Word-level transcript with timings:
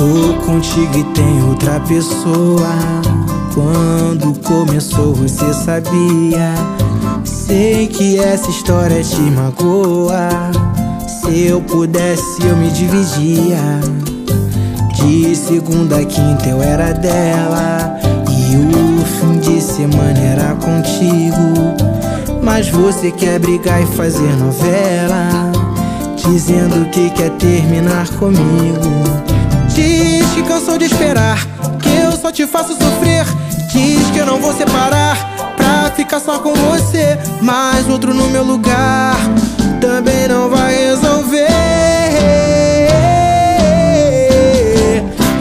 Tô 0.00 0.34
contigo 0.46 0.98
e 0.98 1.04
tem 1.12 1.42
outra 1.42 1.78
pessoa. 1.80 2.74
Quando 3.52 4.32
começou 4.40 5.14
você 5.14 5.52
sabia. 5.52 6.54
Sei 7.22 7.86
que 7.86 8.18
essa 8.18 8.48
história 8.48 9.02
te 9.02 9.20
magoa. 9.20 10.50
Se 11.30 11.46
eu 11.46 11.60
pudesse, 11.60 12.44
eu 12.44 12.56
me 12.56 12.68
dividia. 12.70 13.56
De 14.96 15.36
segunda 15.36 15.98
a 15.98 16.04
quinta 16.04 16.48
eu 16.48 16.60
era 16.60 16.92
dela. 16.92 18.00
E 18.28 18.56
o 18.56 19.06
fim 19.06 19.38
de 19.38 19.60
semana 19.60 20.18
era 20.18 20.56
contigo. 20.56 21.76
Mas 22.42 22.68
você 22.68 23.12
quer 23.12 23.38
brigar 23.38 23.80
e 23.80 23.86
fazer 23.86 24.36
novela. 24.38 25.52
Dizendo 26.16 26.90
que 26.90 27.08
quer 27.10 27.30
terminar 27.36 28.08
comigo. 28.16 28.90
Diz 29.72 30.28
que 30.30 30.42
cansou 30.42 30.78
de 30.78 30.86
esperar, 30.86 31.46
que 31.80 31.90
eu 31.90 32.10
só 32.10 32.32
te 32.32 32.44
faço 32.44 32.72
sofrer. 32.72 33.24
Diz 33.72 34.10
que 34.10 34.18
eu 34.18 34.26
não 34.26 34.40
vou 34.40 34.52
separar 34.52 35.30
ficar 36.00 36.20
só 36.20 36.38
com 36.38 36.54
você. 36.54 37.18
Mas 37.42 37.86
outro 37.88 38.14
no 38.14 38.28
meu 38.30 38.42
lugar 38.42 39.16
também 39.80 40.28
não 40.28 40.48
vai 40.48 40.74
resolver. 40.74 41.09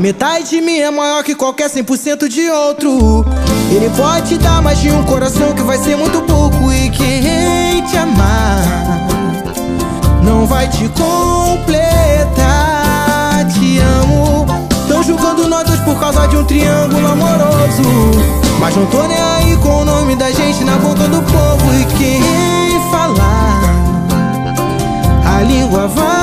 A 0.00 0.02
metade 0.02 0.48
de 0.48 0.62
mim 0.62 0.78
é 0.78 0.90
maior 0.90 1.22
que 1.22 1.34
qualquer 1.34 1.68
100% 1.68 2.26
de 2.26 2.48
outro. 2.48 3.22
Ele 3.70 3.90
pode 3.90 4.30
te 4.30 4.38
dar 4.38 4.62
mais 4.62 4.80
de 4.80 4.90
um 4.90 5.04
coração 5.04 5.52
que 5.52 5.60
vai 5.60 5.76
ser 5.76 5.94
muito 5.94 6.22
pouco. 6.22 6.72
E 6.72 6.88
quem 6.88 7.84
te 7.84 7.98
amar 7.98 8.64
não 10.22 10.46
vai 10.46 10.66
te 10.68 10.88
completar 10.88 12.40
te 13.52 13.78
amo 13.78 14.46
Tão 14.88 15.02
julgando 15.02 15.46
nós 15.46 15.64
dois 15.66 15.80
por 15.80 16.00
causa 16.00 16.26
de 16.28 16.38
um 16.38 16.46
triângulo 16.46 17.06
amoroso 17.06 17.82
Mas 18.58 18.74
não 18.74 18.86
tô 18.86 19.02
nem 19.02 19.20
aí 19.20 19.54
com 19.58 19.82
o 19.82 19.84
nome 19.84 20.16
da 20.16 20.30
gente 20.30 20.64
na 20.64 20.76
boca 20.76 21.06
do 21.08 21.20
povo 21.30 21.74
E 21.78 21.84
quem 21.98 22.22
falar 22.90 23.60
A 25.26 25.42
língua 25.42 25.88
vai 25.88 26.19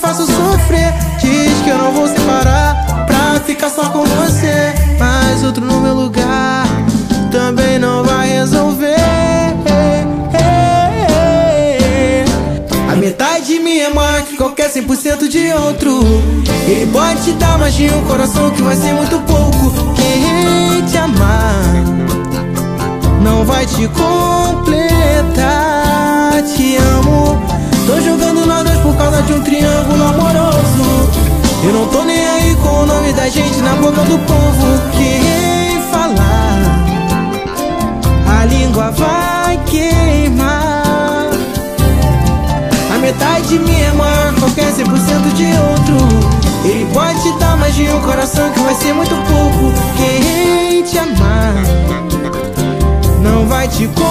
faço 0.00 0.26
sofrer. 0.26 0.92
Diz 1.20 1.60
que 1.62 1.70
eu 1.70 1.78
não 1.78 1.92
vou 1.92 2.08
separar 2.08 3.06
Pra 3.06 3.40
ficar 3.44 3.70
só 3.70 3.90
com 3.90 4.04
você. 4.04 4.72
Mas 4.98 5.44
outro 5.44 5.64
no 5.64 5.80
meu 5.80 5.94
lugar 5.94 6.66
Também 7.30 7.78
não 7.78 8.02
vai 8.02 8.28
resolver. 8.28 8.96
A 12.90 12.96
metade 12.96 13.46
de 13.46 13.60
mim 13.60 13.78
é 13.78 13.88
maior 13.88 14.22
que 14.22 14.36
qualquer 14.36 14.68
100% 14.68 15.28
de 15.28 15.52
outro. 15.52 16.00
Ele 16.66 16.90
pode 16.92 17.22
te 17.22 17.32
dar 17.32 17.56
mais 17.56 17.72
de 17.74 17.88
um 17.88 18.04
coração 18.04 18.50
que 18.50 18.60
vai 18.62 18.74
ser 18.74 18.92
muito 18.92 19.18
pouco. 19.20 19.94
Quem 19.94 20.84
te 20.86 20.98
amar 20.98 21.62
Não 23.22 23.44
vai 23.44 23.64
te 23.64 23.86
completar. 23.88 25.30
Te 26.42 26.76
amo. 26.76 27.40
Tô 27.86 28.00
jogando 28.00 28.44
nós 28.46 28.64
dois 28.64 28.78
por 28.80 28.96
causa 28.96 29.22
de 29.22 29.32
um 29.34 29.42
triângulo 29.42 29.79
gente 33.30 33.60
na 33.60 33.74
boca 33.76 34.02
do 34.02 34.18
povo 34.18 34.90
Quem 34.92 35.80
falar. 35.90 36.84
A 38.40 38.44
língua 38.44 38.90
vai 38.90 39.58
queimar. 39.66 41.30
A 42.92 42.98
metade 42.98 43.48
de 43.48 43.58
mim 43.60 43.80
é 43.80 43.92
que 43.92 44.34
qualquer 44.38 44.72
100% 44.72 45.32
de 45.34 45.44
outro. 45.44 46.40
Ele 46.64 46.86
pode 46.92 47.22
te 47.22 47.38
dar 47.38 47.56
mais 47.56 47.74
de 47.74 47.84
um 47.84 48.00
coração 48.00 48.50
que 48.50 48.60
vai 48.60 48.74
ser 48.74 48.92
muito 48.92 49.14
pouco. 49.14 49.72
Quem 49.96 50.82
te 50.82 50.98
amar 50.98 51.54
Não 53.22 53.46
vai 53.46 53.68
te 53.68 53.86
completar 53.86 54.09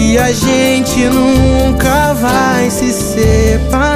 que 0.00 0.16
a 0.16 0.32
gente 0.32 1.04
nunca 1.10 2.14
vai 2.14 2.70
se 2.70 2.90
separar. 2.90 3.89